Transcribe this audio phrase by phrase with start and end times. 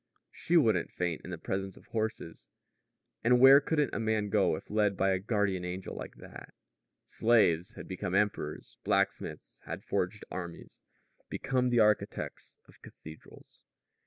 [0.31, 2.49] She wouldn't faint in the presence of horses!
[3.23, 6.55] And where couldn't a man go if led by a guardian angel like that?
[7.05, 10.79] Slaves had become emperors; blacksmiths had forged armies,
[11.29, 13.63] become the architects of cathedrals.